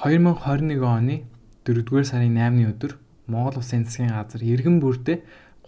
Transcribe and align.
2021 0.00 0.80
оны 0.80 1.14
4-р 1.68 2.06
сарын 2.08 2.32
8-ны 2.32 2.70
өдөр 2.72 2.94
Монгол 3.28 3.60
Улсын 3.60 3.84
засгийн 3.84 4.14
газар 4.16 4.40
иргэн 4.40 4.80
бүртээ 4.80 5.18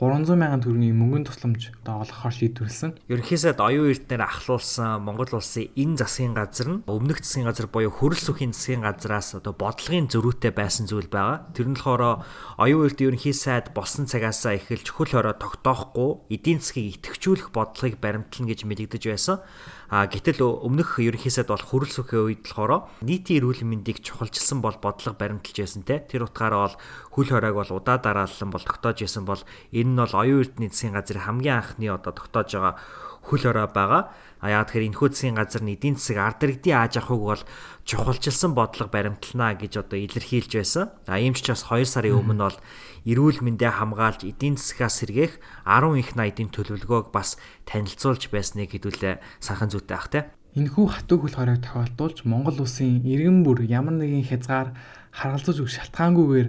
300 0.00 0.40
мянган 0.40 0.64
төгрөгийн 0.64 0.96
мөнгөнд 0.96 1.28
тусламж 1.28 1.68
одоо 1.84 2.00
олгохоор 2.00 2.32
шийдвэрлсэн. 2.32 2.96
Ерөнхийдөө 3.12 3.60
оюун 3.60 3.92
эрдэнээр 3.92 4.24
ахлуулсан 4.24 5.04
Монгол 5.04 5.36
улсын 5.36 5.68
энэ 5.76 6.00
засгийн 6.00 6.32
газар 6.32 6.80
нь 6.80 6.82
өмнөх 6.88 7.20
засгийн 7.20 7.44
газар 7.44 7.68
буюу 7.68 7.92
хөрөл 7.92 8.16
сүхийн 8.16 8.56
засгийн 8.56 8.88
газраас 8.88 9.36
одоо 9.36 9.52
бодлогын 9.52 10.08
зөрүүтэй 10.08 10.56
байсан 10.56 10.88
зүйл 10.88 11.12
байгаа. 11.12 11.52
Тэр 11.52 11.68
нь 11.68 11.76
болохоор 11.76 12.24
оюун 12.56 12.88
эрдэнэ 12.88 13.08
ерөнхий 13.12 13.36
сайд 13.36 13.76
болсон 13.76 14.08
цагаасаа 14.08 14.56
эхэлж 14.56 14.96
хөл 14.96 15.12
хорой 15.12 15.36
тогтоохгүй 15.36 16.32
эдийн 16.34 16.64
засгийг 16.64 17.04
идэвхжүүлэх 17.04 17.52
бодлогыг 17.52 18.00
баримтлана 18.00 18.48
гэж 18.48 18.64
мэдэгдэж 18.64 19.02
байсан. 19.12 19.44
А 19.92 20.08
гэтэл 20.08 20.40
өмнөх 20.40 21.04
ерөнхийсэд 21.04 21.52
бол 21.52 21.60
хөрөл 21.60 21.92
сүхийн 21.92 22.24
үед 22.24 22.40
болохоор 22.48 22.88
нийтийн 23.04 23.44
эрүүл 23.44 23.60
мэндийг 23.68 24.00
чухалчилсан 24.00 24.64
бол 24.64 24.72
бодлого 24.80 25.20
баримталж 25.20 25.52
байсан 25.52 25.84
те. 25.84 26.00
Тэр 26.00 26.24
утгаараа 26.24 26.72
бол 26.72 26.76
хөл 27.12 27.28
хоройг 27.28 27.52
бол 27.52 27.76
удаа 27.76 28.00
дараалан 28.00 28.48
бол 28.48 28.64
тогтоож 28.64 29.04
исэн 29.04 29.28
бол 29.28 29.44
энэ 29.68 29.92
нь 29.92 30.00
бол 30.00 30.16
оюун 30.16 30.48
эрдэнэ 30.48 30.72
засгийн 30.72 30.96
газрын 30.96 31.28
хамгийн 31.28 31.60
анхны 31.60 31.92
одоо 31.92 32.12
тогтоож 32.16 32.48
байгаа 32.56 32.74
хөл 33.22 33.42
хорой 33.46 33.70
байгаа. 33.70 34.10
А 34.42 34.50
яагаад 34.50 34.74
тэгэхээр 34.74 34.88
энэхүү 34.90 35.08
засгийн 35.14 35.38
газар 35.38 35.62
эдийн 35.62 35.94
засаг 35.94 36.18
ард 36.18 36.40
иргэдийн 36.42 36.78
ааж 36.82 36.94
авахыг 36.98 37.22
бол 37.22 37.42
чухалчилсан 37.86 38.52
бодлого 38.58 38.90
баримтлана 38.90 39.54
гэж 39.54 39.86
одоо 39.86 39.98
илэрхийлж 40.02 40.52
байсан. 40.58 40.90
А 41.06 41.22
ийм 41.22 41.38
ч 41.38 41.46
бас 41.46 41.62
2 41.70 41.86
сарын 41.86 42.18
өмнө 42.18 42.50
бол 42.50 42.58
эрүүл 43.06 43.38
мэндэ 43.38 43.78
хамгаалж 43.78 44.26
эдийн 44.26 44.58
засгаас 44.58 44.98
сэргээх 44.98 45.38
10 45.62 45.94
их 46.02 46.18
наядын 46.18 46.50
төлөвлөгөөг 46.50 47.14
бас 47.14 47.38
танилцуулж 47.70 48.34
байсныг 48.34 48.74
хэдүүлээ 48.74 49.22
санхан 49.38 49.70
зүйтэй 49.70 49.94
ах 49.94 50.10
те. 50.10 50.20
Энэхүү 50.58 50.86
хатуг 50.90 51.24
хөл 51.24 51.38
хоройг 51.38 51.62
тохиолдуулж 51.62 52.26
Монгол 52.26 52.66
улсын 52.66 53.06
иргэн 53.06 53.46
бүр 53.46 53.62
ямар 53.66 53.94
нэгэн 53.94 54.26
хязгаар 54.26 54.74
харгалзаж 55.14 55.62
өгөх 55.62 55.72
шалтгаангүйгээр 55.80 56.48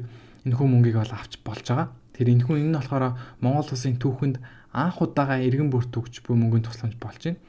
энэхүү 0.49 0.67
мөнгийг 0.67 0.97
бол 0.99 1.13
авч 1.13 1.39
болж 1.45 1.65
байгаа. 1.69 1.87
Тэр 2.11 2.27
энэхүү 2.35 2.57
энэ 2.57 2.69
нь 2.69 2.77
болохоор 2.77 3.05
Монгол 3.39 3.69
улсын 3.71 3.95
түүхэнд 3.97 4.37
анх 4.73 4.97
удаага 4.99 5.37
иргэн 5.39 5.69
бүрт 5.69 5.93
өгч 5.93 6.25
буй 6.25 6.35
мөнгөнд 6.35 6.65
тусламж 6.67 6.97
болж 6.97 7.21
байна. 7.21 7.39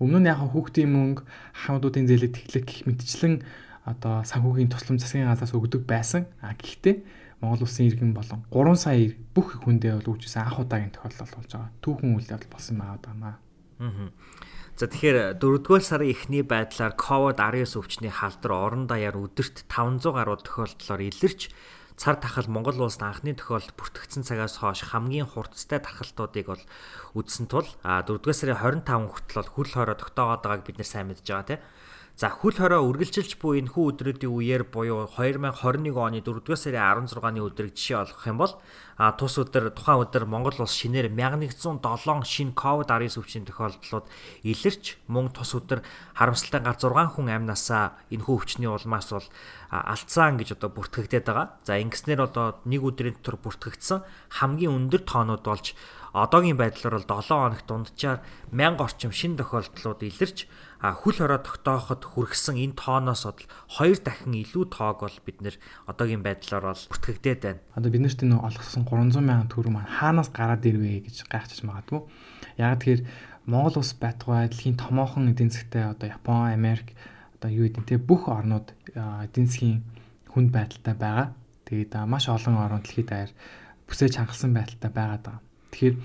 Өмнө 0.00 0.18
нь 0.24 0.30
яг 0.32 0.40
хүүхдийн 0.40 0.90
мөнгө, 0.90 1.22
хамтуудын 1.68 2.08
зээлэг 2.08 2.32
тэглэх 2.32 2.64
гих 2.66 2.80
мэтчлэн 2.88 3.44
одоо 3.86 4.24
санхүүгийн 4.26 4.72
тусламж 4.72 5.04
засгийн 5.04 5.28
газраас 5.28 5.54
өгдөг 5.54 5.84
байсан. 5.86 6.26
А 6.40 6.56
гэхдээ 6.56 7.04
Монгол 7.42 7.66
улсын 7.66 7.90
иргэн 7.90 8.14
болон 8.14 8.42
3 8.50 8.74
сая 8.78 9.14
бүх 9.34 9.62
хүндээ 9.62 9.98
бол 9.98 10.16
үүжсэн 10.16 10.46
анх 10.46 10.62
удаагийн 10.62 10.94
тохиолдол 10.94 11.34
болж 11.36 11.50
байгаа. 11.50 11.70
Түүхэн 11.82 12.10
үйл 12.14 12.30
явдал 12.30 12.54
болсон 12.54 12.76
байгаа 12.78 12.98
даа. 13.02 13.34
Аа. 13.82 14.10
За 14.78 14.86
тэгэхээр 14.88 15.36
4-р 15.42 15.82
сарын 15.82 16.14
эхний 16.14 16.42
байдлаар 16.46 16.96
COVID-19 16.96 17.76
өвчний 17.76 18.14
халдвар 18.14 18.52
орон 18.56 18.86
даяар 18.88 19.18
өдөрт 19.18 19.68
500 19.68 20.16
гаруй 20.16 20.38
тохиолдлоор 20.40 21.02
илэрч 21.02 21.52
цар 21.96 22.16
тахал 22.16 22.48
Монгол 22.48 22.80
улсад 22.80 23.02
анхны 23.08 23.36
тохиолдолд 23.36 23.76
бүртгэгдсэн 23.76 24.24
цагаас 24.24 24.58
хойш 24.60 24.82
хамгийн 24.88 25.28
хурцтай 25.28 25.80
тархалтуудыг 25.80 26.46
бол 26.48 26.64
үдсэн 27.18 27.46
тул 27.46 27.68
4-р 27.84 28.32
сарын 28.32 28.82
25 28.84 29.12
хүртэл 29.12 29.52
хөл 29.52 29.70
хорой 29.70 29.96
тогтоогоод 29.96 30.42
байгааг 30.42 30.62
бид 30.64 30.78
нэр 30.80 30.88
сайн 30.88 31.06
мэдж 31.12 31.26
байгаа 31.26 31.48
тийм. 31.48 31.60
За 32.22 32.30
хөл 32.30 32.54
хорой 32.54 32.78
үргэлжилж 32.86 33.34
буй 33.42 33.58
энэ 33.58 33.74
хүү 33.74 33.98
өдрүүдийн 33.98 34.30
үеэр 34.30 34.62
буюу 34.70 35.10
2021 35.10 35.90
оны 35.98 36.22
4-р 36.22 36.54
сарын 36.54 37.10
16-ны 37.10 37.42
өдрийг 37.42 37.74
жишээ 37.74 37.98
олгох 37.98 38.26
юм 38.30 38.38
бол 38.38 38.54
а 38.94 39.10
тус 39.18 39.42
өдөр 39.42 39.74
тухайн 39.74 40.06
өдөр 40.06 40.30
Монгол 40.30 40.54
улс 40.62 40.70
шинээр 40.70 41.10
1107 41.10 41.82
шинэ 42.22 42.54
COVID-19 42.54 43.18
өвчний 43.18 43.42
тохиолдлууд 43.42 44.06
илэрч 44.46 44.84
мөн 45.10 45.34
тус 45.34 45.50
өдөр 45.58 45.82
харамсалтай 46.14 46.62
гар 46.62 46.78
6 46.78 47.18
хүн 47.18 47.26
амнасаа 47.26 47.98
энэ 48.14 48.22
хүү 48.22 48.34
өвчний 48.38 48.70
улмаас 48.70 49.10
бол 49.10 49.26
алдсан 49.74 50.38
гэж 50.38 50.62
одоо 50.62 50.70
бүртгэгдээд 50.78 51.26
байгаа. 51.26 51.58
За 51.66 51.74
ингэснээр 51.82 52.22
одоо 52.22 52.62
нэг 52.62 52.86
өдрийн 52.86 53.18
дотор 53.18 53.42
бүртгэгдсэн 53.42 54.06
хамгийн 54.38 54.70
өндөр 54.70 55.02
тоонууд 55.02 55.42
болж 55.42 55.74
одоогийн 56.12 56.60
байдлаар 56.60 57.00
бол 57.00 57.08
7 57.08 57.32
хоногт 57.32 57.66
дунджаар 57.68 58.20
1000 58.52 58.84
орчим 58.84 59.12
шин 59.12 59.36
тохиолдлууд 59.40 60.00
илэрч 60.04 60.38
хөл 60.82 61.16
хороо 61.16 61.40
тогтооход 61.40 62.04
хүргэсэн 62.04 62.60
энэ 62.60 62.76
тооноос 62.76 63.24
бол 63.24 63.44
хоёр 63.72 63.98
дахин 64.02 64.36
илүү 64.36 64.64
тоог 64.68 65.08
бол 65.08 65.18
бид 65.24 65.38
нэр 65.40 65.56
одоогийн 65.88 66.20
байдлаар 66.20 66.74
бол 66.74 66.84
бүртгэгдээд 66.90 67.40
байна. 67.40 67.64
Одоо 67.78 67.90
бид 67.94 68.02
нарт 68.04 68.20
энэ 68.20 68.36
олгосон 68.36 68.84
300 68.84 69.24
мянган 69.24 69.48
төгрөг 69.48 69.72
маань 69.72 69.88
хаанаас 69.88 70.28
гараад 70.34 70.68
ирвэ 70.68 71.08
гэж 71.08 71.32
гайхчих 71.32 71.64
магадгүй. 71.64 72.00
Яг 72.60 72.82
тэгэхээр 72.82 73.02
Монгол 73.46 73.80
улс 73.80 73.94
байтугай 73.96 74.50
дэлхийн 74.52 74.76
томоохон 74.76 75.32
эдийн 75.32 75.50
засгтай 75.50 75.88
одоо 75.90 76.06
Япон, 76.12 76.52
Америк 76.52 76.94
одоо 77.38 77.50
юу 77.50 77.66
гэдэг 77.66 77.86
те 77.88 77.96
бүх 77.98 78.28
орнууд 78.28 78.74
эдийн 78.94 79.48
засгийн 79.48 79.82
хүнд 80.30 80.50
байдалтай 80.52 80.94
байгаа. 80.94 81.28
Тэгээд 81.66 81.94
маш 82.10 82.28
олон 82.28 82.58
орн 82.58 82.82
дэлхийд 82.82 83.08
даяар 83.10 83.32
бүсэж 83.86 84.18
хангалсан 84.18 84.50
байдалтай 84.54 84.90
байгаа. 84.90 85.42
Тэгэхээр 85.72 85.96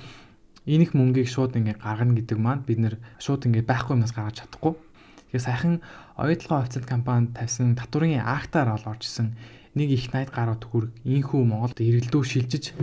энэ 0.71 0.83
их 0.87 0.91
мөнгийг 0.95 1.27
шууд 1.27 1.59
ингээ 1.59 1.83
гаргана 1.83 2.15
гэдэг 2.15 2.37
маань 2.39 2.63
бид 2.63 2.79
нэр 2.79 2.95
шууд 3.19 3.47
ингээ 3.47 3.67
байхгүй 3.67 3.99
юмнаас 3.99 4.15
гаргаж 4.15 4.47
чадахгүй. 4.47 4.79
Тэгэхээр 5.27 5.43
сайхан 5.43 5.75
оюутлогын 6.15 6.63
офицер 6.63 6.83
компанид 6.87 7.35
тавьсан 7.35 7.75
татврын 7.75 8.23
актаар 8.23 8.79
ол 8.79 8.85
оржсэн 8.87 9.35
нэг 9.75 9.89
их 9.91 10.09
80 10.09 10.31
гаруй 10.31 10.57
төгрөг 10.57 10.91
инхүү 11.03 11.41
Монголд 11.43 11.77
эргэлдөө 11.83 12.23
шилжиж 12.23 12.73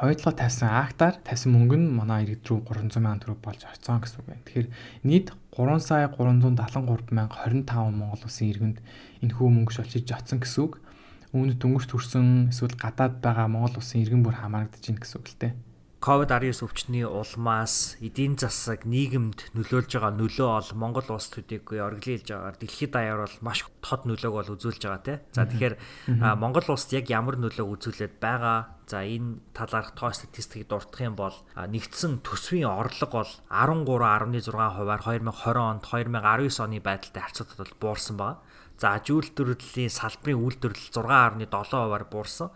оюутлогоо 0.00 0.34
тавьсан 0.34 0.68
актаар 0.72 1.14
тавьсан 1.20 1.52
мөнгө 1.52 1.76
нь 1.76 1.92
манай 1.92 2.24
иргэд 2.24 2.48
рүү 2.48 2.58
300 2.66 2.98
сая 2.98 3.20
төгрөг 3.20 3.40
болж 3.44 3.60
орцсон 3.68 4.00
гэсэн 4.00 4.18
үг 4.20 4.26
байна. 4.32 4.44
Тэгэхээр 4.48 4.68
нийт 5.04 5.28
3 5.52 5.76
сая 5.84 6.08
373 6.08 7.12
мянга 7.12 7.36
25 7.36 8.00
Монгол 8.00 8.24
улсын 8.24 8.48
иргэнд 8.48 8.78
энэхүү 9.22 9.48
мөнгө 9.52 9.72
шилжиж 9.76 10.08
очсон 10.08 10.40
гэсэн 10.40 10.60
үг. 10.64 10.80
Үүнд 11.36 11.60
дөнгөж 11.60 11.84
төрсэн 11.86 12.50
эсвэл 12.50 12.80
гадаад 12.80 13.20
байгаа 13.20 13.46
Монгол 13.46 13.78
улсын 13.78 14.02
иргэн 14.02 14.24
бүр 14.24 14.40
хамаарагдаж 14.40 14.82
байна 14.82 15.02
гэсэн 15.04 15.18
үг 15.20 15.28
л 15.30 15.38
дээ. 15.38 15.52
COVID-19 16.00 16.64
өвчний 16.64 17.04
улмаас 17.04 18.00
эдийн 18.00 18.40
засаг 18.40 18.88
нийгэмд 18.88 19.52
нөлөөлж 19.52 20.00
байгаа 20.00 20.16
нөлөө 20.16 20.48
бол 20.48 20.70
Монгол 20.80 21.08
улс 21.12 21.28
төдийгүй 21.28 21.76
оргилж 21.76 22.24
байгаагаар 22.24 22.56
дэлхийд 22.56 22.92
даяар 22.96 23.20
бол 23.28 23.36
маш 23.44 23.68
тод 23.84 24.08
нөлөөг 24.08 24.32
бол 24.32 24.52
үзүүлж 24.56 24.80
байгаа 24.80 25.04
тийм. 25.04 25.20
За 25.36 25.44
тэгэхээр 25.44 25.76
Монгол 26.40 26.72
улсад 26.72 26.96
яг 26.96 27.12
ямар 27.12 27.36
нөлөөг 27.36 27.68
үзүүлээд 27.68 28.16
байгаа 28.16 28.80
За 28.90 29.06
энэ 29.06 29.38
талаарх 29.54 29.94
тоо 29.94 30.10
статистикийг 30.10 30.66
дурдах 30.66 30.98
юм 30.98 31.14
бол 31.14 31.36
нэгдсэн 31.54 32.26
төсвийн 32.26 32.66
орлого 32.66 33.22
бол 33.22 33.32
13.6 33.46 34.50
хувиар 34.50 35.02
2020 35.04 35.30
онд 35.62 35.84
2019 35.86 36.64
оны 36.64 36.82
байдалтай 36.82 37.22
харьцуулахад 37.22 37.60
бол 37.60 37.78
буурсан 37.78 38.16
байна. 38.18 38.42
За 38.82 38.98
ажилтнуудын 38.98 39.92
салбарын 39.94 40.42
үйлдвэрлэл 40.42 40.90
6.7 40.90 41.70
хувиар 41.70 42.04
буурсан 42.10 42.50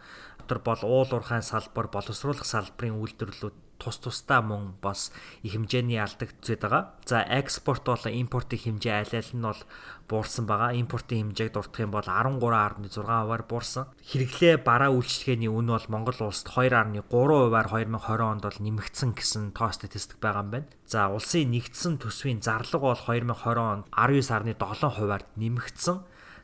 дотор 0.44 0.60
бол 0.60 0.80
уул 0.84 1.08
уурхайн 1.08 1.42
салбар, 1.42 1.88
боловсруулах 1.88 2.44
салбарын 2.44 3.00
үйлдвэрлэлүүд 3.00 3.56
тус 3.78 3.98
тусдаа 3.98 4.40
мөн 4.40 4.78
бас 4.80 5.12
их 5.42 5.52
хэмжээний 5.52 5.98
алдагдцээд 6.00 6.60
байгаа. 6.62 6.94
За 7.04 7.20
экспорт 7.20 7.84
бол 7.84 8.00
импортын 8.00 8.58
хэмжээ 8.58 8.94
аль 8.94 9.14
аль 9.18 9.32
нь 9.34 9.42
бол 9.44 9.60
буурсан 10.08 10.46
байгаа. 10.46 10.72
Импортын 10.78 11.34
хэмжээг 11.34 11.52
дурдах 11.52 11.80
юм 11.82 11.90
бол 11.90 12.06
13.6%-аар 12.06 13.42
буурсан. 13.44 13.90
Хэрэглээ 14.00 14.62
бараа 14.62 14.90
үйлчлэгээний 14.94 15.50
үн 15.50 15.68
бол 15.74 15.86
Монгол 15.90 16.18
улсад 16.22 16.48
2.3%-аар 16.54 17.68
2020 17.68 18.22
онд 18.22 18.42
бол 18.46 18.58
нэмэгдсэн 18.62 19.10
гэсэн 19.12 19.52
тоо 19.52 19.70
статистик 19.74 20.22
байгаа 20.22 20.44
юм 20.46 20.50
байна. 20.54 20.68
За 20.86 21.10
улсын 21.10 21.50
нэгдсэн 21.50 21.98
төсвийн 21.98 22.40
зарлага 22.40 22.94
бол 22.94 23.02
2020 23.04 23.58
онд 23.58 23.84
19.7%-аар 23.90 25.24
нэмэгдсэн. 25.36 25.96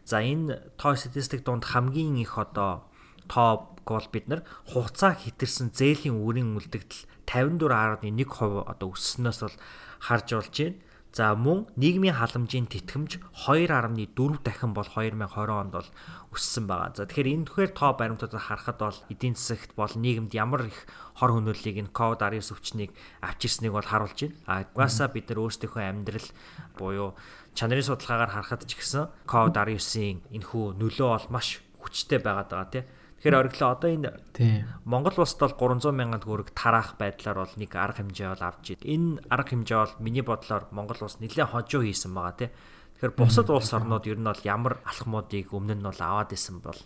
За 0.05 0.19
энэ 0.21 0.75
тоо 0.77 0.97
статистик 0.97 1.45
донд 1.45 1.65
хамгийн 1.65 2.19
их 2.19 2.37
одоо 2.37 2.91
тоо 3.29 3.71
бол 3.91 4.09
бид 4.13 4.27
нар 4.31 4.41
хугацаа 4.71 5.19
хитэрсэн 5.19 5.75
зээлийн 5.75 6.23
үрийн 6.23 6.55
үлдэгдэл 6.55 7.11
54.1% 7.27 8.71
одоо 8.71 8.89
өссөнөөс 8.95 9.41
бол 9.43 9.57
харж 10.03 10.29
болж 10.35 10.55
байна. 10.55 10.79
За 11.11 11.35
мөн 11.35 11.67
нийгмийн 11.75 12.15
халамжийн 12.15 12.71
тэтгэмж 12.71 13.19
2.4 13.35 14.47
дахин 14.47 14.71
бол 14.71 14.87
2020 14.87 15.51
онд 15.51 15.75
бол 15.75 15.89
өссөн 16.31 16.71
байгаа. 16.71 16.95
За 16.95 17.03
тэгэхээр 17.03 17.35
энэ 17.35 17.47
түхээр 17.51 17.71
тоо 17.75 17.99
баримтуудыг 17.99 18.39
харахад 18.39 18.79
бол 18.79 18.99
эдийн 19.11 19.35
засагт 19.35 19.75
бол 19.75 19.91
нийгэмд 19.91 20.31
ямар 20.39 20.71
их 20.71 20.87
хор 21.19 21.35
хөнөөллийг 21.35 21.83
энэ 21.83 21.91
COVID-19 21.91 22.55
өвчнийг 22.55 22.91
авчирсныг 23.27 23.75
бол 23.75 23.91
харуулж 23.91 24.23
байна. 24.23 24.39
А 24.47 24.55
угаасаа 24.71 25.11
бид 25.11 25.27
нар 25.35 25.43
өөрсдийнхөө 25.43 25.83
амьдрал 25.83 26.29
буюу 26.79 27.19
чанарын 27.59 27.91
судалгаагаар 27.91 28.31
харахад 28.31 28.63
ч 28.71 28.79
гэсэн 28.79 29.11
COVID-19-ийн 29.27 30.23
энэхүү 30.31 30.79
нөлөө 30.79 31.09
бол 31.11 31.27
маш 31.35 31.59
хүчтэй 31.83 32.23
байгаад 32.23 32.55
байгаа 32.55 32.71
тийм 32.71 32.87
Тэгэхээр 33.21 33.37
ориглоо 33.37 33.77
одоо 33.77 33.91
энэ 33.93 34.17
Монгол 34.89 35.21
улсад 35.21 35.53
бол 35.53 35.77
300 35.77 35.93
мянган 35.93 36.25
төгрөг 36.25 36.57
тараах 36.57 36.97
байдлаар 36.97 37.45
бол 37.45 37.55
нэг 37.61 37.69
арга 37.77 38.01
хэмжээ 38.01 38.33
бол 38.33 38.49
авч 38.49 38.81
ид. 38.81 38.83
Энэ 38.89 39.21
арга 39.29 39.53
хэмжээ 39.53 39.77
бол 39.77 39.95
миний 40.01 40.25
бодлоор 40.25 40.73
Монгол 40.73 41.05
улс 41.05 41.21
нэлээд 41.21 41.53
хожуу 41.53 41.85
хийсэн 41.85 42.17
байгаа 42.17 42.49
тий. 42.49 42.49
Тэгэхээр 42.97 43.21
бусад 43.21 43.53
улс 43.53 43.77
орнууд 43.77 44.09
ер 44.09 44.17
нь 44.17 44.25
бол 44.25 44.41
ямар 44.49 44.81
алхмуудыг 44.89 45.53
өмнө 45.53 45.77
нь 45.77 45.85
бол 45.85 46.01
аваад 46.01 46.33
исэн 46.33 46.65
бол 46.65 46.81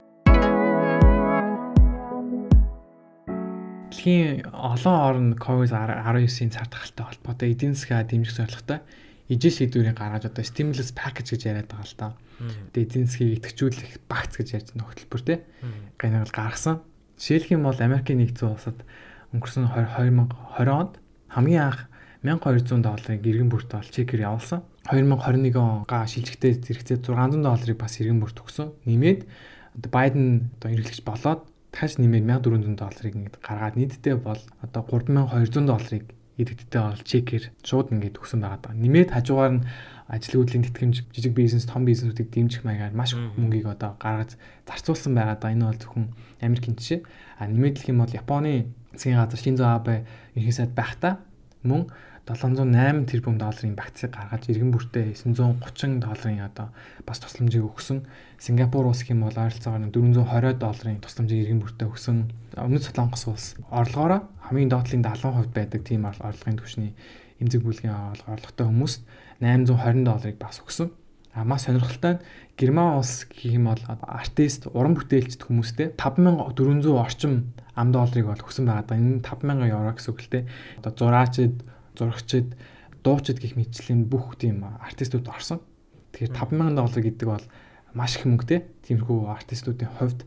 Дэлхийн 3.95 4.51
олон 4.51 4.97
орн 5.07 5.29
COVID-19-ийн 5.39 6.51
цар 6.51 6.67
тахалтай 6.67 7.15
холбоотой 7.15 7.55
эдийн 7.55 7.79
засгаа 7.79 8.03
дэмжих 8.03 8.35
зорилготой 8.35 8.83
ижил 9.29 9.55
шийдвэрийг 9.55 9.97
гаргаж 9.97 10.29
одоо 10.29 10.45
stimulus 10.45 10.93
package 10.93 11.37
гэж 11.37 11.43
яриад 11.49 11.69
байгаа 11.71 11.89
л 11.89 11.97
та. 11.97 12.09
Тэгээ 12.73 12.85
эдийн 12.85 13.07
засгийг 13.09 13.41
идэвхжүүлэх 13.41 14.05
багц 14.09 14.33
гэж 14.37 14.49
ярьж 14.53 14.69
байгаа 14.77 14.89
хөтөлбөр 14.93 15.23
те. 15.25 15.35
Гайнаг 15.97 16.29
гаргасан. 16.29 16.85
Жишээлх 17.17 17.55
юм 17.55 17.65
бол 17.65 17.79
Америкийн 17.79 18.21
нэгдсэн 18.21 18.49
улсад 18.53 18.79
өнгөрсөн 19.33 19.71
2020 19.71 20.69
онд 20.69 20.95
хамгийн 21.33 21.63
анх 21.63 21.81
1200 22.25 22.81
долларын 22.85 23.21
иргэн 23.21 23.51
бүрт 23.53 23.71
бол 23.73 23.89
чекер 23.89 24.21
явуулсан. 24.25 24.65
2021 24.89 25.57
онгаа 25.57 26.05
шилжихтэй 26.09 26.61
зэрэгцээ 26.61 27.01
600 27.01 27.41
долларыг 27.41 27.79
бас 27.81 28.01
иргэн 28.01 28.21
бүрт 28.21 28.41
өгсөн. 28.41 28.73
Нэмээд 28.85 29.25
Байден 29.75 30.55
одоо 30.61 30.71
эргэлж 30.71 31.03
болоод 31.03 31.43
дахиж 31.75 31.99
нэмээд 31.99 32.47
1400 32.47 32.79
долларыг 32.79 33.15
ингээд 33.19 33.37
гаргаад 33.43 33.75
нийтдээ 33.75 34.17
бол 34.23 34.39
одоо 34.63 34.83
3200 34.87 35.67
долларыг 35.67 36.05
идэвхтэй 36.39 36.81
бол 36.83 37.03
чекер 37.05 37.43
шууд 37.63 37.93
ингээд 37.95 38.19
өгсөн 38.19 38.41
байгаа 38.43 38.61
даа. 38.61 38.75
Нэмээд 38.75 39.15
хажуугаар 39.15 39.53
нь 39.59 39.65
ажлын 40.11 40.41
хөдлийн 40.43 40.65
тэтгэмж 40.69 40.97
жижиг 41.15 41.33
бизнес, 41.33 41.65
том 41.65 41.87
бизнесүүдийг 41.87 42.29
дэмжих 42.29 42.63
маягаар 42.65 42.93
маш 42.93 43.15
мөнгийг 43.15 43.67
одоо 43.71 43.97
гаргаж 43.97 44.37
зарцуулсан 44.69 45.15
байгаа 45.15 45.39
даа. 45.39 45.55
Энэ 45.55 45.67
бол 45.71 45.81
зөвхөн 45.81 46.07
Америкийн 46.43 46.77
жишээ. 46.77 47.01
А 47.39 47.49
нэмээд 47.49 47.79
хэлэх 47.81 47.93
юм 47.93 48.03
бол 48.03 48.13
Японы 48.13 48.69
засгийн 48.93 49.19
газар 49.19 49.41
Шинзо 49.41 49.65
Абе 49.71 50.05
ерхий 50.35 50.53
сайд 50.53 50.75
байхдаа 50.77 51.25
мөн 51.65 51.89
708 52.25 53.05
тэрбум 53.05 53.37
долларын 53.37 53.77
багцыг 53.77 54.17
гаргаж 54.17 54.49
иргэн 54.49 54.73
бүртээ 54.73 55.13
930 55.13 56.01
долларын 56.01 56.41
одоо 56.41 56.73
бас 57.05 57.21
тусламжийг 57.21 57.69
өгсөн. 57.69 58.09
Сингапур 58.41 58.89
улс 58.89 59.05
хэм 59.05 59.21
бол 59.21 59.37
ойролцоогоор 59.37 59.93
420 59.93 60.57
долларын 60.57 61.05
тусламжийг 61.05 61.45
иргэн 61.45 61.61
бүртээ 61.61 61.85
өгсөн. 61.85 62.17
Өмнөд 62.57 62.89
Солонгос 62.89 63.25
улс 63.29 63.47
орлогоороо 63.69 64.25
хамгийн 64.49 64.73
доотлын 64.73 65.05
70% 65.05 65.53
байдаг 65.53 65.81
тийм 65.85 66.09
орлогын 66.09 66.57
түвшний 66.57 66.97
эмзэг 67.45 67.61
бүлгийн 67.61 67.93
орлоготой 68.17 68.73
хүмүүст 68.73 69.05
820 69.45 70.09
долларыг 70.09 70.37
бас 70.41 70.65
өгсөн. 70.65 70.89
А 71.35 71.45
маш 71.45 71.67
сонирхолтой 71.67 72.15
нь 72.15 72.23
Герман 72.57 73.03
улс 73.03 73.27
гэх 73.27 73.51
юм 73.59 73.67
бол 73.67 73.83
артист, 74.07 74.71
уран 74.71 74.95
бүтээлчд 74.95 75.43
хүмүүстэй 75.43 75.99
5400 75.99 76.87
орчим 76.95 77.51
ам 77.75 77.91
долларыг 77.91 78.31
бол 78.31 78.39
өгсөн 78.39 78.71
байгаа. 78.71 78.95
Энэ 78.95 79.27
5000 79.27 79.67
евро 79.67 79.91
гэсэн 79.91 80.11
үг 80.15 80.21
л 80.23 80.31
дээ. 80.31 80.45
Одоо 80.79 80.93
зураачид 80.95 81.55
зурагчид, 81.99 82.55
дуучид 83.03 83.43
гих 83.43 83.59
мэтчлийн 83.59 84.07
бүх 84.07 84.39
тийм 84.39 84.63
артистууд 84.63 85.27
орсон. 85.27 85.59
Тэгэхээр 86.15 86.31
5000 86.39 86.79
доллар 86.79 87.03
гэдэг 87.03 87.27
бол 87.27 87.47
маш 87.99 88.15
их 88.15 88.31
мөнгө 88.31 88.47
те. 88.47 88.57
Тиймэрхүү 88.87 89.19
артистуудын 89.35 89.91
хувьд 89.99 90.23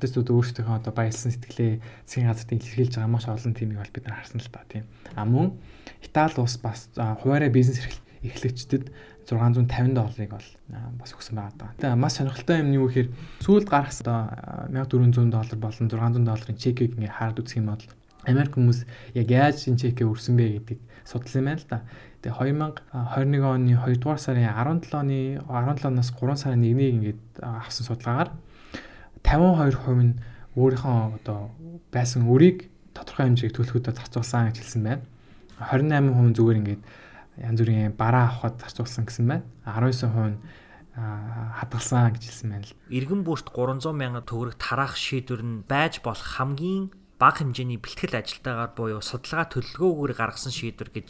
артистууд 0.00 0.32
өөрсдийнхөө 0.32 0.76
одоо 0.80 0.92
баялсан 0.96 1.32
сэтгэлээ 1.32 1.80
засгийн 2.04 2.28
газарт 2.28 2.52
илэрхийлж 2.52 2.96
байгаа 2.96 3.12
маш 3.12 3.28
олон 3.28 3.52
тиймийг 3.52 3.80
бол 3.80 3.92
бид 3.92 4.04
нар 4.08 4.20
харсан 4.20 4.40
л 4.40 4.52
та 4.52 4.64
тийм. 4.68 4.84
А 5.16 5.24
мөн 5.24 5.56
Итали 6.04 6.40
улс 6.40 6.56
бас 6.60 6.88
хуваарай 6.96 7.48
бизнес 7.48 7.80
эрхлэгчдэд 8.22 8.92
650 9.34 9.94
долларыг 9.94 10.30
бол 10.30 10.48
бас 11.02 11.10
өгсөн 11.12 11.34
байгаа 11.34 11.58
даа. 11.58 11.74
Тэгээ 11.82 11.98
маш 11.98 12.14
сонирхолтой 12.18 12.62
юм 12.62 12.68
нь 12.70 12.78
юу 12.78 12.86
гэхээр 12.86 13.08
сүүлд 13.42 13.66
гаргасан 13.66 14.06
одоо 14.06 14.86
1400 14.86 15.34
доллар 15.34 15.58
болон 15.58 15.86
600 15.90 16.22
долларын 16.22 16.56
чекийг 16.56 16.94
ингээ 16.94 17.16
хард 17.18 17.42
үзэх 17.42 17.58
юм 17.58 17.74
бол 17.74 17.82
Америк 18.26 18.58
хүмүүс 18.58 18.86
яг 19.14 19.28
яаж 19.30 19.66
энэ 19.70 19.80
чекээ 19.82 20.06
өрсөн 20.06 20.34
бэ 20.34 20.46
гэдэг 20.62 20.78
судалсан 21.06 21.46
байна 21.46 21.62
л 21.62 21.66
да. 21.70 21.78
Тэгээ 22.22 22.58
2021 22.82 23.42
оны 23.46 23.74
2 23.78 24.02
дугаар 24.02 24.18
сарын 24.18 24.50
17 24.50 24.94
оны 24.98 25.18
17-наас 25.46 26.10
3 26.10 26.34
сарын 26.34 26.62
1-ний 26.66 26.90
ингээд 26.94 27.22
авсан 27.42 27.86
судалгаагаар 27.86 28.30
52% 29.22 30.02
нь 30.02 30.14
өөрийнхөө 30.58 30.98
одоо 31.22 31.50
байсан 31.94 32.26
өрийг 32.26 32.66
тодорхой 32.96 33.30
хэмжээг 33.30 33.54
төлөхөдөө 33.54 33.94
зарцуулсан 33.94 34.50
гэж 34.50 34.56
хэлсэн 34.58 34.82
байна. 34.82 35.02
28% 35.60 36.34
зүгээр 36.34 36.60
ингээд 36.64 36.82
янз 37.36 37.60
бүрийн 37.60 37.92
бараа 37.96 38.32
авахд 38.32 38.60
зарцуулсан 38.64 39.04
гэсэн 39.04 39.26
байна. 39.28 39.44
19% 39.64 40.32
нь 40.32 40.38
хадгалсан 40.96 42.16
гэж 42.16 42.22
хэлсэн 42.24 42.48
байна 42.50 42.64
л. 42.64 42.76
Иргэн 42.88 43.20
бүрт 43.20 43.52
300 43.52 43.84
сая 43.84 44.24
төгрөг 44.24 44.56
тараах 44.56 44.96
шийдвэр 44.96 45.42
нь 45.44 45.62
байж 45.68 46.00
болох 46.00 46.24
хамгийн 46.40 46.88
бага 47.20 47.44
хэмжээний 47.44 47.80
бэлтгэл 47.80 48.16
ажилтаагаар 48.16 48.72
буюу 48.76 49.00
судалгаа 49.04 49.48
төлөлгөөгөөр 49.52 50.12
гаргасан 50.16 50.52
шийдвэр 50.52 50.90
гэж 50.92 51.08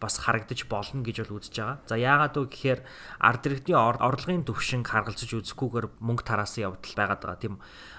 бас 0.00 0.22
харагдаж 0.22 0.66
болно 0.70 1.02
гэж 1.02 1.26
бол 1.26 1.42
үзэж 1.42 1.54
байгаа. 1.58 1.78
За 1.90 1.98
яагаад 1.98 2.34
вэ 2.38 2.46
гэхээр 2.48 2.80
ард 3.18 3.42
иргэдийн 3.46 3.78
орлогын 3.78 4.46
төвшинг 4.46 4.86
харгалзаж 4.86 5.30
үзэхгүйгээр 5.34 5.86
мөнгө 5.98 6.24
тараасан 6.24 6.70
явдал 6.70 6.94
байгаад 6.94 7.22
байгаа 7.22 7.42
тийм. 7.42 7.56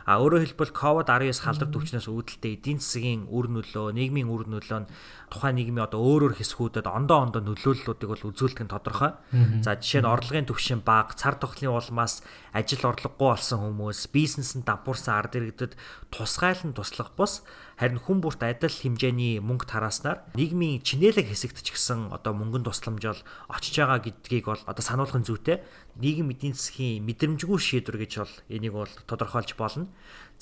А 0.10 0.18
өөрөөр 0.18 0.58
хэлбэл 0.58 0.74
COVID-19 0.74 1.38
халдвар 1.38 1.70
төвчнөөс 1.70 2.08
үүдэлтэй 2.10 2.58
эдийн 2.58 2.82
засгийн 2.82 3.30
үр 3.30 3.46
нөлөө, 3.54 3.94
нийгмийн 3.94 4.26
үр 4.26 4.50
нөлөө 4.50 4.80
нь 4.82 4.90
тухайн 5.30 5.62
нийгмийн 5.62 5.86
одоо 5.86 6.02
өөр 6.02 6.34
өөр 6.34 6.36
хэсгүүдэд 6.42 6.90
ондоо 6.90 7.30
ондоо 7.30 7.46
нөлөөллүүдийг 7.46 8.10
бол 8.10 8.28
үзүүлдэг 8.34 8.66
нь 8.66 8.74
тодорхой. 8.74 9.14
За 9.62 9.78
жишээ 9.78 10.02
нь 10.02 10.10
орлогын 10.10 10.50
түвшин 10.50 10.82
бага, 10.82 11.14
цар 11.14 11.38
тохлын 11.38 11.78
улмаас 11.78 12.26
ажил 12.58 12.90
орлогогүй 12.90 13.38
болсон 13.38 13.62
хүмүүс, 13.62 14.10
бизнесэнд 14.10 14.66
давпуурсан 14.66 15.14
ард 15.14 15.38
иргэдэд 15.38 15.78
тусгайлан 16.10 16.74
туслах 16.74 17.14
бус 17.14 17.46
харин 17.80 17.96
хүн 17.96 18.20
бүрт 18.20 18.44
адил 18.44 18.76
хэмжээний 18.76 19.40
мөнгө 19.40 19.72
тараснаар 19.72 20.28
нийгмийн 20.36 20.84
чинээлэг 20.84 21.32
хэсэгт 21.32 21.64
ч 21.64 21.72
гэсэн 21.72 22.12
одоо 22.12 22.36
мөнгөнд 22.36 22.68
тусламж 22.68 23.04
бол 23.08 23.24
очиж 23.48 23.80
байгаа 23.80 24.04
гэдгийг 24.04 24.52
бол 24.52 24.64
одоо 24.68 24.84
сануулгын 24.84 25.24
зүйтэй 25.24 25.64
нийгэм 25.96 26.36
эдийн 26.36 26.60
засгийн 26.60 27.08
мэдрэмжгүй 27.08 27.56
шийдвэр 27.56 28.04
гэж 28.04 28.14
бол 28.20 28.36
энийг 28.52 28.76
бол 28.76 28.92
тодорхойлж 29.08 29.56
болно. 29.56 29.88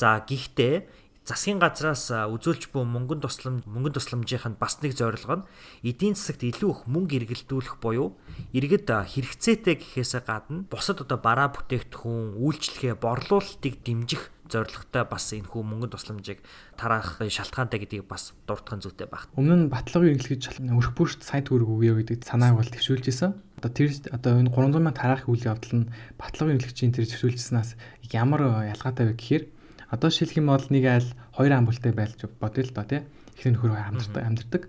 За 0.02 0.18
гэхдээ 0.26 0.90
засгийн 1.28 1.60
газраас 1.60 2.08
үзүүлж 2.08 2.72
буй 2.72 2.88
мөнгөн 2.88 3.20
тусламж 3.20 3.68
мөнгөн 3.68 4.00
тусламжийнх 4.00 4.48
нь 4.48 4.56
бас 4.56 4.80
нэг 4.80 4.96
зорилго 4.96 5.44
нь 5.44 5.48
эдийн 5.84 6.16
засагт 6.16 6.48
илүү 6.48 6.72
их 6.72 6.82
мөнгө 6.88 7.20
эргэлдүүлэх 7.20 7.84
буюу 7.84 8.16
иргэд 8.56 8.88
хэрэгцээтэй 8.88 9.76
гэхээсээ 9.76 10.24
гадна 10.24 10.64
бусад 10.72 11.04
одоо 11.04 11.20
бараа 11.20 11.52
бүтээгдэхүүн 11.52 12.40
үйлчлэгээ 12.40 12.96
борлуулалтыг 12.96 13.76
дэмжих 13.84 14.32
зорилготой 14.48 15.04
бас 15.04 15.28
энэ 15.36 15.52
хүү 15.52 15.64
мөнгөн 15.68 15.92
тусламжийг 15.92 16.40
тараах 16.80 17.20
шалтгаантай 17.20 17.84
гэдгийг 17.84 18.08
бас 18.08 18.32
дурдахын 18.48 18.80
зүйтэй 18.80 19.12
баг. 19.12 19.28
Өмнө 19.36 19.68
нь 19.68 19.72
батлагыг 19.72 20.16
эргэлгэж 20.16 20.64
өрх 20.64 20.96
бүрт 20.96 21.20
сайн 21.28 21.44
төгрөг 21.44 21.68
өгье 21.68 21.94
гэдэг 22.00 22.24
санааг 22.24 22.56
бол 22.56 22.72
төвшүүлж 22.72 23.06
исэн. 23.12 23.36
Одоо 23.60 23.72
тэр 23.76 23.92
одоо 24.16 24.40
энэ 24.40 24.56
300 24.56 24.80
сая 24.80 24.96
тараах 24.96 25.28
үйл 25.28 25.44
явдал 25.44 25.76
нь 25.84 25.92
батлагыг 26.16 26.64
эргэлгэж 26.64 26.80
тэр 26.96 27.08
төвшүүлжсэнээс 27.12 27.72
ямар 28.16 28.72
ялгаатай 28.72 29.12
вэ 29.12 29.20
гэхээр 29.20 29.44
Одоо 29.88 30.10
шилэх 30.12 30.36
юм 30.36 30.52
бол 30.52 30.68
нэг 30.68 30.84
айл 30.84 31.08
хоёр 31.32 31.54
ам 31.56 31.66
бүлтэй 31.68 31.96
байлж 31.96 32.20
бодъё 32.40 32.64
л 32.68 32.76
доо 32.76 32.84
тий. 32.84 33.02
Их 33.40 33.48
нөхөр 33.48 33.72
амьдардаг 33.72 34.24
амьдардаг. 34.24 34.64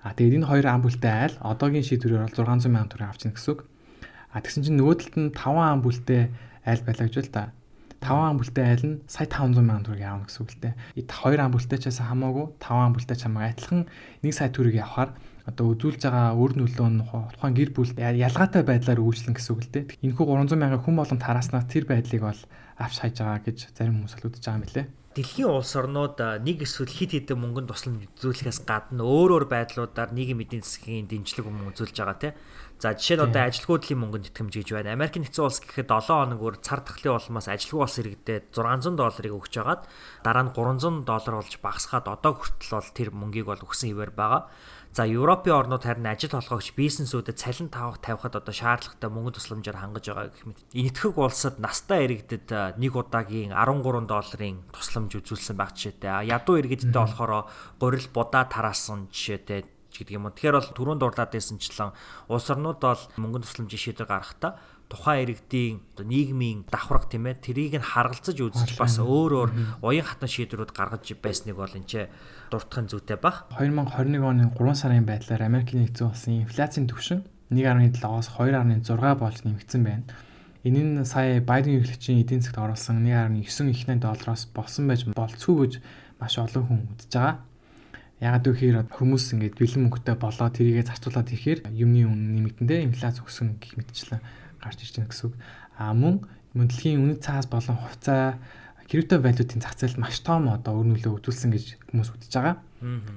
А 0.00 0.16
тэгээд 0.16 0.40
энэ 0.40 0.48
хоёр 0.48 0.66
ам 0.72 0.80
бүлтэй 0.80 1.12
айл 1.12 1.36
одоогийн 1.44 1.84
шийдвэрээр 1.84 2.24
бол 2.24 2.36
600 2.36 2.72
сая 2.72 2.88
төгрөг 2.88 3.08
авчихна 3.12 3.36
гэсэн 3.36 3.52
үг. 3.52 3.60
А 4.32 4.40
тэгсэн 4.40 4.64
чинь 4.64 4.78
нөгөө 4.80 4.96
талд 5.00 5.16
нь 5.20 5.30
5 5.36 5.60
ам 5.60 5.80
бүлтэй 5.84 6.32
айл 6.64 6.80
байлаа 6.80 7.06
гэж 7.08 7.16
л 7.20 7.32
та. 7.32 7.52
5 8.00 8.12
ам 8.24 8.36
бүлтэй 8.40 8.64
айл 8.64 8.84
нь 8.84 8.96
сая 9.04 9.28
500 9.28 9.64
сая 9.64 9.84
төгрөг 9.84 10.00
явна 10.00 10.24
гэсэн 10.24 10.40
үг 10.44 10.50
л 10.52 10.60
дээ. 10.64 10.74
Хоёр 11.12 11.40
ам 11.44 11.52
бүлтэй 11.52 11.78
ч 11.80 11.84
гэсэн 11.92 12.08
хамаагүй 12.08 12.46
5 12.60 12.84
ам 12.84 12.92
бүлтэй 12.96 13.16
ч 13.16 13.22
хамаагүй 13.28 13.48
адилхан 13.52 13.80
1 14.24 14.32
сая 14.32 14.48
төгрөг 14.48 14.76
явахаар 14.80 15.10
одоо 15.44 15.76
үзүүлж 15.76 16.00
байгаа 16.08 16.32
үр 16.40 16.52
нөлөө 16.56 16.88
нь 16.88 17.00
тухайн 17.04 17.54
гэр 17.54 17.70
бүл 17.76 17.92
ялгаатай 18.00 18.64
байдлаар 18.64 19.00
үйлчлэн 19.04 19.36
гэсэн 19.36 19.52
үг 19.52 19.62
л 19.64 19.72
дээ. 19.76 19.84
Энэхүү 20.00 20.24
300 20.24 20.56
мянган 20.56 20.80
хүн 20.80 20.96
болон 20.96 21.20
тараснаас 21.20 21.68
тэр 21.68 21.84
байдлыг 21.84 22.22
бол 22.24 22.40
авч 22.80 22.96
хайж 23.04 23.20
байгаа 23.20 23.44
гэж 23.44 23.58
зарим 23.76 24.00
хүмүүс 24.00 24.16
үзэж 24.24 24.40
байгаа 24.40 24.58
юм 24.58 24.64
билээ. 24.64 24.86
Дэлхийн 25.14 25.46
улс 25.46 25.70
орнууд 25.78 26.18
нэг 26.42 26.66
эсвэл 26.66 26.90
хит 26.90 27.14
хитэн 27.14 27.38
мөнгөнд 27.38 27.70
тусламж 27.70 28.10
үзүүлэхээс 28.18 28.66
гадна 28.66 29.06
өөр 29.06 29.30
өөр 29.38 29.46
байдлуудаар 29.46 30.10
нийгэм 30.10 30.42
эдийн 30.42 30.66
засгийн 30.66 31.06
дэмжлэг 31.06 31.46
өмнө 31.46 31.70
үзүүлж 31.70 31.94
байгаа 32.02 32.18
тийм. 32.18 32.34
За 32.82 32.98
жишээ 32.98 33.22
нь 33.22 33.26
одоо 33.30 33.46
ажилгүйдлийн 33.46 34.02
мөнгөнд 34.02 34.34
итгэмж 34.34 34.54
гэж 34.58 34.68
байна. 34.74 34.98
Америк 34.98 35.14
нэгдсэн 35.14 35.46
улс 35.46 35.62
гэхэд 35.62 35.86
7 35.86 36.10
хоног 36.10 36.40
өөр 36.42 36.56
цар 36.66 36.82
тахлын 36.82 37.14
улмаас 37.14 37.46
ажилгүй 37.46 37.78
улс 37.78 37.96
иргэдэд 38.02 38.50
600 38.58 38.98
долларыг 38.98 39.34
өгч 39.38 39.54
хагаад 39.54 39.82
дараа 40.26 40.44
нь 40.44 40.52
300 40.52 41.06
доллар 41.06 41.34
болж 41.38 41.54
багасгаад 41.62 42.06
одоо 42.10 42.32
хүртэл 42.34 42.74
бол 42.74 42.90
тэр 42.90 43.08
мөнгийг 43.14 43.46
бол 43.46 43.62
өгсөн 43.62 43.94
хэвээр 43.94 44.12
байгаа. 44.18 44.50
За 44.94 45.02
Европын 45.10 45.50
орнууд 45.58 45.82
харин 45.82 46.06
ажил 46.06 46.38
олгогч 46.38 46.70
бизнесүүдэд 46.78 47.34
цалин 47.34 47.66
тавах 47.66 47.98
тавихад 47.98 48.38
одоо 48.38 48.54
шаардлагатай 48.54 49.10
мөнгө 49.10 49.42
тусламжаар 49.42 49.82
хангаж 49.82 50.06
байгаа 50.06 50.30
гэх 50.30 50.46
мэт. 50.46 50.62
Энэтхэг 50.70 51.18
улсад 51.18 51.58
настай 51.58 52.06
иргэдэд 52.06 52.78
нэг 52.78 52.94
удаагийн 52.94 53.50
13 53.50 54.06
долларын 54.06 54.62
тусламж 54.70 55.18
үзүүлсэн 55.18 55.58
баг 55.58 55.74
жишээтэй. 55.74 56.30
Ядуу 56.30 56.62
иргэдтэй 56.62 56.94
болохоор 56.94 57.50
гурил 57.82 58.06
будаа 58.14 58.46
тараасан 58.46 59.10
жишээтэй 59.10 59.66
гэдэг 59.98 60.14
юм 60.14 60.30
уу. 60.30 60.34
Тэгэхээр 60.38 60.58
бол 60.62 60.70
түрүүнд 60.78 61.02
дурлаад 61.02 61.30
байсанчлан 61.34 61.90
улс 62.30 62.46
орнууд 62.54 62.78
бол 62.78 63.02
мөнгө 63.18 63.46
тусламжийн 63.50 63.82
шийдвэр 63.98 64.10
гаргахдаа 64.10 64.62
тухайн 64.94 65.26
иргэдийн 65.26 65.82
одоо 65.98 66.06
нийгмийн 66.06 66.58
давхраг 66.70 67.10
тийм 67.10 67.26
ээ 67.26 67.42
тэрийг 67.42 67.74
нь 67.82 67.84
харгалзаж 67.84 68.38
үзэж 68.38 68.78
бас 68.78 69.02
өөр 69.02 69.32
өөр 69.34 69.50
уян 69.82 70.06
хатан 70.06 70.30
шийдвэрүүд 70.30 70.70
гаргаж 70.70 71.10
байсныг 71.18 71.58
бол 71.58 71.74
энэ 71.74 71.90
ч 71.90 72.06
дуртахын 72.54 72.86
зүйтэй 72.86 73.18
баг. 73.18 73.50
2021 73.58 74.22
оны 74.22 74.46
3 74.54 74.78
сарын 74.78 75.02
байдлаар 75.02 75.42
Америкийн 75.42 75.82
нэгдсэн 75.82 76.06
улсын 76.06 76.46
инфляцийн 76.46 76.86
түвшин 76.86 77.26
1.7-оос 77.50 78.30
2.6 78.38 79.18
болж 79.18 79.38
нэмэгдсэн 79.42 79.82
байна. 79.82 80.06
Энэ 80.64 80.80
нь 80.80 81.04
сая 81.04 81.42
Байден 81.42 81.76
эрхлэгчийн 81.82 82.22
эдийн 82.24 82.40
засгт 82.40 82.56
оруулсан 82.56 83.04
1.9 83.04 83.42
их 83.68 83.84
доллароос 84.00 84.48
болсон 84.54 84.88
байж 84.88 85.04
болцгүй 85.12 85.56
гэж 85.60 85.72
маш 86.22 86.38
олон 86.38 86.64
хүн 86.64 86.80
үзэж 86.94 87.12
байгаа. 87.12 87.36
Ягаад 88.24 88.46
гэхээр 88.48 88.76
хүмүүс 88.88 89.24
ингээд 89.36 89.58
бэлэн 89.60 89.82
мөнгөтэй 89.84 90.16
болоо 90.16 90.48
тэрийгэ 90.48 90.88
зарцуулаад 90.88 91.28
ирэхээр 91.28 91.60
юмны 91.68 92.08
үн 92.08 92.20
нэмэгдэндээ 92.40 92.80
инфляц 92.88 93.20
өсгөн 93.20 93.60
гэх 93.60 93.76
мэтчлэн 93.76 94.22
гарч 94.64 94.80
ирж 94.82 94.96
байна 94.96 95.10
гэсэн 95.12 95.26
үг. 95.28 95.34
А 95.78 95.92
мөн 95.94 96.24
дэлхийн 96.54 97.02
үнэт 97.04 97.20
цаас 97.22 97.46
болон 97.46 97.76
хувьцаа 97.76 98.40
крипто 98.88 99.18
валютын 99.18 99.60
зах 99.60 99.76
зээлд 99.76 99.98
маш 99.98 100.20
том 100.20 100.48
одоо 100.48 100.80
өр 100.80 100.92
нөлөө 100.92 101.20
үзүүлсэн 101.20 101.50
гэж 101.52 101.64
хүмүүс 101.92 102.10
үзэж 102.14 102.32
байгаа. 102.36 102.56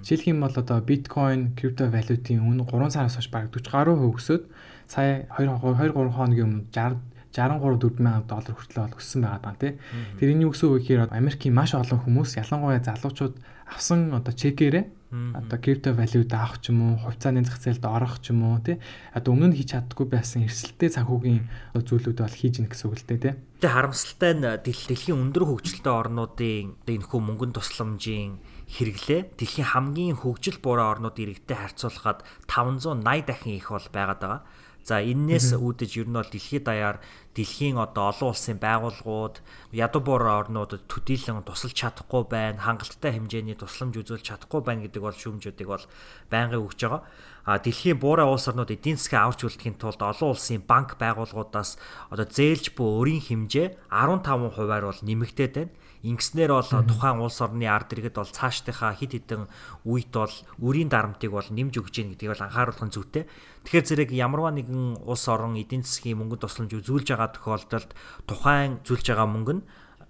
Жишээлх 0.01 0.27
юм 0.31 0.39
бол 0.41 0.55
одоо 0.55 0.79
биткойн, 0.79 1.53
крипто 1.59 1.91
валютын 1.91 2.39
үн 2.39 2.63
3 2.63 2.91
сараас 2.91 3.19
хойш 3.19 3.27
бараг 3.27 3.51
40 3.51 3.71
гаруй 3.71 3.95
өсөд 4.15 4.47
сая 4.87 5.27
2 5.35 5.43
2 5.43 5.91
3 5.91 5.91
хоногийн 6.15 6.47
өмнө 6.47 6.67
60 6.71 7.03
63 7.35 7.77
4 7.77 7.99
мянган 7.99 8.25
доллар 8.31 8.55
хүртэл 8.55 8.81
бол 8.87 8.97
өссөн 8.97 9.21
байгаа 9.21 9.41
даа 9.43 9.55
тий. 9.59 9.73
Тэр 10.17 10.31
энэ 10.31 10.47
юу 10.47 10.51
гэсэн 10.55 10.67
үг 10.71 10.81
гэхээр 10.81 11.11
Америкийн 11.11 11.53
маш 11.53 11.75
олон 11.75 11.99
хүмүүс 11.99 12.39
ялангуяа 12.39 12.81
залуучууд 12.81 13.35
авсан 13.67 14.15
одоо 14.15 14.33
чекээрээ 14.33 14.85
одоо 15.11 15.57
крипто 15.59 15.95
валют 15.95 16.33
авах 16.35 16.59
ч 16.59 16.75
юм 16.75 16.83
уу, 16.83 16.99
хувьцааны 16.99 17.39
зах 17.47 17.63
зээлд 17.63 17.85
орох 17.87 18.19
ч 18.19 18.35
юм 18.35 18.43
уу 18.43 18.59
тий. 18.59 18.75
Одоо 19.15 19.31
өмнө 19.39 19.55
нь 19.55 19.57
хийж 19.57 19.71
чаддаггүй 19.71 20.07
байсан 20.11 20.43
эрсдэлтэй 20.43 20.91
санхүүгийн 20.99 21.47
зүйлүүд 21.79 22.19
бол 22.19 22.35
хийж 22.35 22.59
ийн 22.59 22.67
гэсэн 22.67 22.87
үг 22.91 22.95
л 22.99 23.07
дээ 23.07 23.19
тий. 23.23 23.33
Тэгээ 23.63 23.71
харамсалтай 23.71 24.33
нь 24.35 24.45
дэлхийн 24.67 25.21
өндөр 25.23 25.43
хөгжилтэй 25.47 25.93
орнуудын 25.95 26.75
энэхүү 26.83 27.19
мөнгөн 27.23 27.55
тусламжийн 27.55 28.43
хэрэглээ 28.67 29.39
дэлхийн 29.39 29.71
хамгийн 29.71 30.19
хөгжил 30.19 30.59
буруу 30.59 30.91
орнууд 30.91 31.15
иргэдтэй 31.15 31.55
харьцуулахад 31.55 32.27
580 32.51 32.99
дахин 33.23 33.55
их 33.55 33.71
бол 33.71 33.87
байгаад 33.87 34.19
байгаа. 34.19 34.41
За 34.87 35.03
эннээс 35.03 35.51
үүдэж 35.51 35.99
ер 35.99 36.07
нь 36.07 36.15
бол 36.15 36.31
дэлхийд 36.31 36.63
даяар 36.63 37.03
дэлхийн 37.35 37.75
одоо 37.75 38.07
олон 38.07 38.31
улсын 38.31 38.55
байгууллагууд 38.55 39.43
ядуу 39.75 39.99
буур 39.99 40.23
орнуудад 40.31 40.87
төдийлөн 40.87 41.43
тусалж 41.43 41.75
чадахгүй 41.75 42.23
байна, 42.31 42.63
хангалттай 42.63 43.11
хэмжээний 43.19 43.59
тусламж 43.59 43.99
үзүүлж 43.99 44.23
чадахгүй 44.23 44.63
байна 44.63 44.87
гэдэг 44.87 45.03
бол 45.03 45.11
шүүмжүүдийг 45.11 45.67
бол 45.67 45.83
байнгын 46.31 46.63
өгж 46.63 46.79
байгаа. 46.87 47.03
А 47.43 47.59
дэлхийн 47.59 47.99
буурай 47.99 48.31
улс 48.31 48.47
орнууд 48.47 48.71
эдийн 48.71 48.95
засгийн 48.95 49.27
аварч 49.27 49.43
үлдэхийн 49.43 49.75
тулд 49.75 49.99
олон 49.99 50.31
улсын 50.31 50.63
банк 50.63 50.95
байгууллагуудаас 50.95 51.75
одоо 52.07 52.23
зээлж 52.23 52.71
буй 52.79 52.87
өрийн 53.03 53.23
хэмжээ 53.27 53.91
15 53.91 54.55
хувиар 54.55 54.87
бол 54.87 55.01
нэмэгдээд 55.03 55.53
байна. 55.59 55.75
Ингэснээр 56.07 56.51
бол 56.55 56.71
тухайн 56.87 57.19
улс 57.19 57.43
орны 57.43 57.67
ард 57.67 57.91
иргэд 57.91 58.15
бол 58.15 58.31
цаашдынхаа 58.31 58.95
хид 58.95 59.11
хідэн 59.19 59.51
үед 59.83 60.15
бол 60.15 60.31
үрийн 60.63 60.87
дарамтыг 60.87 61.35
бол 61.35 61.43
нэмж 61.43 61.83
өгч 61.83 61.95
гин 61.99 62.15
гэдгийг 62.15 62.31
бол 62.31 62.45
анхааруулах 62.47 62.87
нь 62.87 62.95
зүйтэй. 62.95 63.27
Тэгэхээр 63.67 63.87
зэрэг 64.07 64.09
ямарваа 64.15 64.55
нэгэн 64.55 65.03
улс 65.03 65.25
орон 65.27 65.59
эдийн 65.59 65.83
засгийн 65.83 66.23
мөнгөнд 66.23 66.47
тусламж 66.47 66.71
үзүүлж 66.79 67.11
байгаа 67.11 67.35
тохиолдолд 67.35 67.91
тухайн 68.23 68.79
зүйлж 68.87 69.05
байгаа 69.11 69.27
мөнгө 69.27 69.53
нь 69.59 69.63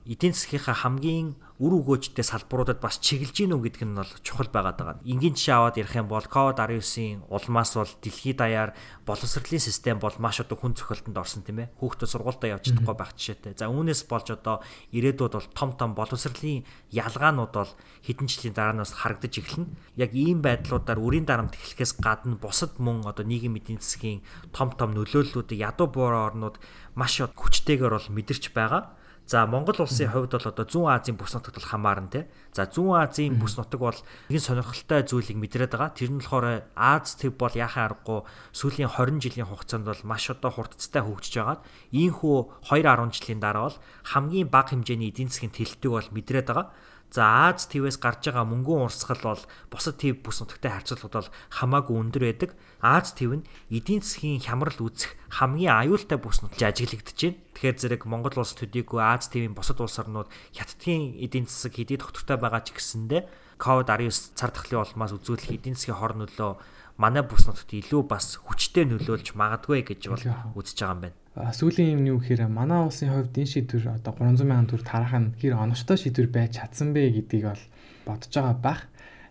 эдийн 0.06 0.34
засгийнхаа 0.38 0.78
хамгийн 0.86 1.36
үр 1.58 1.82
өгөөжтэй 1.82 2.22
салбаруудад 2.22 2.78
бас 2.78 3.02
чиглэж 3.02 3.50
гинүү 3.50 3.58
гэдэг 3.66 3.84
нь 3.90 3.98
бол 3.98 4.14
чухал 4.22 4.46
байгаад 4.54 4.78
байгаа. 4.78 5.02
Энгийн 5.10 5.34
жишээ 5.34 5.58
аваад 5.58 5.82
ярих 5.82 5.98
юм 5.98 6.06
бол 6.06 6.22
COVID-19-ийн 6.22 7.26
улмаас 7.34 7.74
бол 7.74 7.90
дэлхийд 7.98 8.38
даяар 8.38 8.78
боловсролын 9.10 9.58
систем 9.58 9.98
бол 9.98 10.14
маш 10.22 10.38
одоо 10.38 10.54
хүн 10.54 10.78
цохилтонд 10.78 11.18
орсон 11.18 11.42
тийм 11.42 11.66
ээ. 11.66 11.74
Хүүхдүүд 11.82 12.14
сургуультаа 12.14 12.54
явж 12.54 12.70
чадахгүй 12.70 12.94
байх 12.94 13.18
жишээтэй. 13.18 13.58
За 13.58 13.74
үүнээс 13.74 14.06
болж 14.06 14.28
одоо 14.38 14.62
ирээдүйд 14.94 15.34
бол 15.34 15.50
том 15.58 15.74
том 15.74 15.98
боловсролын 15.98 16.62
ялгаанууд 16.94 17.54
бол 17.58 17.72
хэдэн 18.06 18.30
жилийн 18.30 18.54
дараанаас 18.54 18.94
харагдаж 18.94 19.34
эхэлнэ. 19.42 19.98
Яг 19.98 20.14
ийм 20.14 20.46
байдлуудаар 20.46 21.02
үрийн 21.02 21.26
дарамт 21.26 21.58
эхлэхээс 21.58 21.98
гадна 21.98 22.38
бусад 22.38 22.78
мөн 22.78 23.02
одоо 23.02 23.26
нийгэм 23.26 23.58
эдийн 23.58 23.82
засгийн 23.82 24.22
том 24.54 24.70
том 24.78 24.94
нөлөөллүүдийг 24.94 25.58
ядуу 25.58 25.90
буурай 25.90 26.22
орнууд 26.30 26.62
маш 26.94 27.18
хүчтэйгээр 27.18 27.98
бол 27.98 28.14
мэдэрч 28.14 28.54
байгаа. 28.54 28.94
За 29.28 29.46
Монгол 29.46 29.84
улсын 29.84 30.08
хувьд 30.08 30.32
бол 30.32 30.48
одоо 30.48 30.64
Зүүн 30.64 30.88
Азийн 30.88 31.20
бүс 31.20 31.36
нутагт 31.36 31.60
бол 31.60 31.68
хамаарна 31.68 32.08
те. 32.08 32.22
За 32.56 32.64
Зүүн 32.64 32.96
Азийн 32.96 33.36
бүс 33.36 33.60
нутаг 33.60 33.76
бол 33.76 34.00
нэгэн 34.32 34.40
сонирхолтой 34.40 35.04
зүйлийг 35.04 35.36
мэдрээд 35.36 35.76
байгаа. 35.76 35.92
Тэр 35.92 36.16
нь 36.16 36.24
болохоор 36.24 36.64
Аз 36.72 37.20
төв 37.20 37.36
бол 37.36 37.52
яхаа 37.52 37.92
аргагүй 37.92 38.24
сүүлийн 38.56 38.88
20 38.88 39.20
жилийн 39.20 39.52
хугацаанд 39.52 39.84
бол 39.84 40.00
маш 40.08 40.32
одоо 40.32 40.48
хурдцтай 40.48 41.04
хөгжиж 41.04 41.44
байгаад 41.44 41.62
ийхүү 41.92 42.72
2.10 42.72 43.20
жилийн 43.20 43.44
дараа 43.44 43.68
бол 43.68 43.78
хамгийн 44.16 44.48
бага 44.48 44.72
хэмжээний 44.72 45.12
эдийн 45.12 45.28
засгийн 45.28 45.52
тэлэлтийг 45.52 45.92
бол 45.92 46.08
мэдрээд 46.16 46.48
байгаа. 46.48 46.72
За 47.12 47.50
Аз 47.50 47.72
твээс 47.72 47.98
гарч 48.04 48.28
байгаа 48.28 48.44
мөнгөн 48.44 48.92
урсгал 48.92 49.24
бол 49.24 49.44
бусад 49.72 49.96
төв 49.96 50.20
бүс 50.20 50.44
нутагтай 50.44 50.76
харьцуулахад 50.76 51.16
бол 51.16 51.30
хамаагүй 51.56 51.96
өндөр 52.04 52.24
байдаг. 52.28 52.52
Аз 52.84 53.16
төв 53.16 53.40
нь 53.40 53.48
эдийн 53.72 54.04
засгийн 54.04 54.44
хямрал 54.44 54.76
үүсэх 54.76 55.16
хамгийн 55.32 55.72
аюултай 55.88 56.20
бүс 56.20 56.44
нутж 56.44 56.60
ажиглагдж 56.60 57.16
байна. 57.16 57.40
Тэгэхээр 57.56 57.78
зэрэг 57.80 58.04
Монгол 58.06 58.36
улс 58.44 58.54
төдийгүй 58.60 59.00
Аз 59.00 59.32
твийн 59.32 59.56
бусад 59.56 59.80
улс 59.80 59.96
орнууд 60.04 60.28
хятадын 60.52 61.16
эдийн 61.16 61.48
засаг 61.48 61.80
хэдий 61.80 61.96
доктортой 61.96 62.38
байгаа 62.38 62.62
ч 62.62 62.76
гэсэндэ 62.76 63.24
COVID-19 63.58 64.38
цар 64.38 64.52
тахлын 64.54 64.84
улмаас 64.86 65.16
үзүүлэх 65.16 65.58
эдийн 65.58 65.74
засгийн 65.80 65.98
хор 65.98 66.14
нөлөө 66.14 66.52
манай 66.98 67.24
бүс 67.24 67.46
нутагт 67.46 67.72
илүү 67.78 68.02
бас 68.10 68.42
хүчтэй 68.42 68.86
нөлөөлж 68.90 69.38
магадгүй 69.38 69.86
гэж 69.86 70.02
бол 70.10 70.26
үзэж 70.58 70.78
байгаа 70.82 70.94
юм 70.98 71.02
байна 71.06 71.18
сүүлийн 71.38 72.02
юм 72.02 72.04
юу 72.10 72.18
гэхээр 72.18 72.50
манай 72.50 72.82
улсын 72.82 73.14
хувьд 73.14 73.38
энэ 73.38 73.52
шийдвэр 73.54 74.02
одоо 74.02 74.14
300 74.18 74.42
сая 74.42 74.66
төгрөг 74.66 74.90
тарах 74.90 75.14
нь 75.14 75.34
хэр 75.38 75.54
оновчтой 75.54 75.98
шийдвэр 76.02 76.30
байж 76.34 76.58
чадсан 76.58 76.98
бэ 76.98 77.14
гэдгийг 77.14 77.46
бол 77.54 77.64
бодож 78.10 78.34
байгаа 78.34 78.58
бах. 78.58 78.82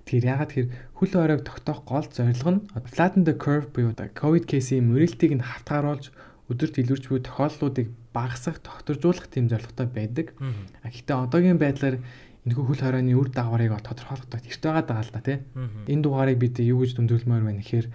Тэгэхээр 0.06 0.30
ягаад 0.30 0.50
тэр 0.54 0.66
хөл 0.94 1.11
хоройг 1.11 1.42
тогтоох 1.42 1.82
гол 1.82 2.06
зорилго 2.06 2.50
нь 2.54 2.62
flatten 2.94 3.26
the 3.26 3.35
curve 3.35 3.75
буюу 3.75 3.90
ковид 4.14 4.46
кейсийн 4.46 4.87
мөрөлтийг 4.87 5.35
нь 5.35 5.42
хавтгааруулж 5.42 6.14
өдөрт 6.46 6.78
илүүрч 6.78 7.04
буй 7.11 7.20
тохиолдлуудыг 7.26 7.90
багасгах, 8.14 8.62
тогтворжуулах 8.62 9.26
тийм 9.26 9.50
зорилготой 9.50 9.90
байдаг. 9.90 10.26
Гэхдээ 10.87 11.16
одоогийн 11.26 11.58
байдлаар 11.58 11.99
энэхүү 12.46 12.64
хөл 12.64 12.82
хоройны 12.86 13.12
үр 13.18 13.28
дагаврыг 13.34 13.82
тодорхойлох 13.82 14.30
эрт 14.30 14.62
байгаа 14.62 14.84
даа 14.86 15.02
л 15.02 15.10
да 15.10 15.20
тий. 15.20 15.38
Энэ 15.90 16.02
дугаарыг 16.06 16.38
бид 16.38 16.62
юу 16.62 16.86
гэж 16.86 16.94
дүнжүүлмээр 16.94 17.42
байна 17.42 17.58
гэхээр 17.58 17.86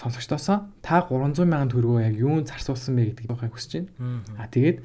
сонсогчдоосоо 0.00 0.68
та 0.80 1.04
300 1.04 1.44
сая 1.44 1.68
төгрөгөө 1.68 2.00
яг 2.04 2.16
юунд 2.16 2.48
зарцуулсан 2.48 2.96
бэ 2.96 3.12
гэдгийг 3.12 3.28
байхыг 3.32 3.52
хүсэж 3.52 3.72
байна. 3.72 4.24
А 4.40 4.48
тэгээд 4.48 4.78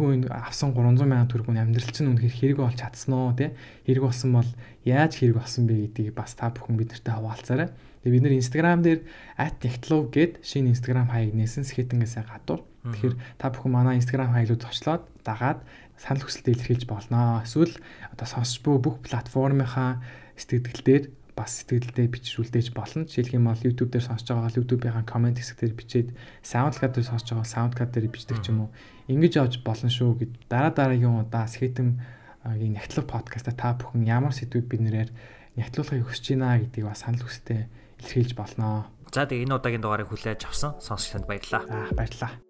хүн 0.00 0.28
авсан 0.32 0.72
300 0.72 1.04
сая 1.04 1.28
төгрөг 1.28 1.48
нь 1.52 1.60
амьдрал 1.60 1.92
чинь 1.92 2.10
үнэхээр 2.12 2.34
хэрэг 2.40 2.58
болж 2.60 2.76
чадсан 2.80 3.12
уу 3.12 3.32
тий 3.36 3.52
хэрэг 3.88 4.04
болсон 4.04 4.30
бол 4.36 4.50
яаж 4.84 5.12
хэрэг 5.16 5.36
болсон 5.40 5.64
бэ 5.68 5.74
гэдгийг 5.92 6.16
бас 6.16 6.32
та 6.36 6.52
бүхэн 6.52 6.76
бидэртэй 6.76 7.14
хаваалцаарай. 7.14 7.68
Тэгээ 8.04 8.14
бид 8.16 8.24
нэр 8.24 8.36
Instagram 8.36 8.80
дээр 8.84 9.00
@nextlove 9.38 10.12
гэд 10.12 10.32
шинэ 10.44 10.76
Instagram 10.76 11.08
хаяг 11.08 11.32
нээсэн 11.32 11.64
скетингээсээ 11.64 12.24
гадуур. 12.28 12.60
Тэгэхээр 12.84 13.14
та 13.40 13.48
бүхэн 13.48 13.72
манай 13.72 13.96
Instagram 13.96 14.36
хаяглууд 14.36 14.60
зочлоод 14.60 15.02
дагаад 15.24 15.64
санал 15.98 16.22
хүсэлтээ 16.22 16.54
илэрхийлж 16.54 16.84
болно. 16.86 17.42
Эсвэл 17.42 17.74
одоо 18.12 18.26
сонсч 18.28 18.60
буй 18.62 18.78
бүх 18.78 19.00
платформынхаа 19.02 20.04
сэтгэл 20.36 20.84
дээр 20.84 21.04
бас 21.34 21.62
сэтгэлдээ 21.62 22.06
бичрүүлдэж 22.14 22.70
болно. 22.70 23.06
Жишээлх 23.10 23.34
юм 23.34 23.50
бол 23.50 23.58
YouTube 23.58 23.90
дээр 23.90 24.06
сонсож 24.06 24.30
байгаа 24.30 24.46
бол 24.46 24.58
YouTube-ийн 24.62 25.02
комент 25.02 25.38
хэсэг 25.42 25.58
дээр 25.58 25.74
бичээд 25.74 26.08
SoundCloud 26.46 26.92
дээр 26.94 27.08
сонсож 27.10 27.28
байгаа 27.34 27.50
SoundCloud 27.50 27.90
дээр 27.90 28.08
бичдэг 28.10 28.38
ч 28.38 28.54
юм 28.54 28.70
уу. 28.70 28.70
Ингэж 29.10 29.42
авч 29.42 29.54
болно 29.66 29.90
шүү 29.90 30.10
гэд 30.22 30.32
дараа 30.46 30.70
дараагийн 30.70 31.26
удаа 31.26 31.50
скетэн 31.50 31.98
нягтлах 32.46 33.06
подкаста 33.10 33.50
та 33.50 33.74
бүхэн 33.74 34.06
ямар 34.06 34.30
сэдвүүд 34.30 34.66
бид 34.70 34.82
нэрээр 34.86 35.10
нягтлуулахыг 35.58 36.06
хүсэж 36.06 36.38
байна 36.38 36.62
гэдгийг 36.62 36.86
бас 36.86 37.02
санал 37.02 37.26
хүстэй 37.26 37.66
илэрхийлж 37.98 38.32
болно. 38.38 38.94
За 39.10 39.26
тэгээ 39.26 39.46
энэ 39.50 39.56
удаагийн 39.58 39.82
дугаарыг 39.82 40.10
хүлээж 40.10 40.46
авсан 40.46 40.78
сонсогчдод 40.78 41.26
баярлалаа. 41.26 41.66
Аа 41.66 41.94
баярлалаа. 41.94 42.43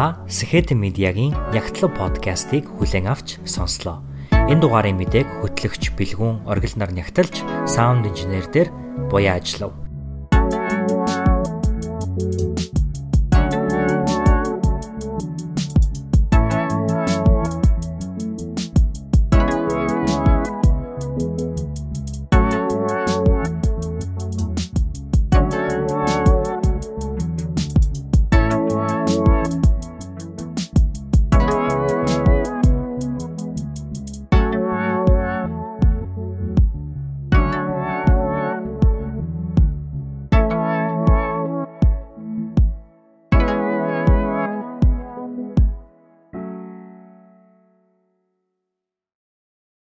Та 0.00 0.16
Сэхэт 0.32 0.72
медиагийн 0.72 1.36
Ягтлав 1.52 1.92
подкастыг 1.92 2.64
хүлээн 2.64 3.12
авч 3.12 3.36
сонслоо. 3.44 4.00
Энэ 4.32 4.64
дугаарын 4.64 4.96
мэдээг 4.96 5.28
хөтлөгч 5.44 5.92
Бэлгүн 5.92 6.48
оргил 6.48 6.72
нар 6.80 6.88
нягтлж 6.88 7.44
саунд 7.68 8.08
инженер 8.08 8.48
дээр 8.48 8.72
буяа 9.12 9.36
ажиллав. 9.36 9.76